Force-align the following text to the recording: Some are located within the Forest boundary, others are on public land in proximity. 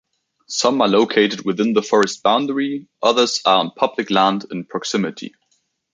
Some 0.47 0.81
are 0.81 0.87
located 0.87 1.45
within 1.45 1.73
the 1.73 1.83
Forest 1.83 2.23
boundary, 2.23 2.87
others 3.03 3.39
are 3.45 3.59
on 3.59 3.69
public 3.69 4.09
land 4.09 4.47
in 4.49 4.65
proximity. 4.65 5.35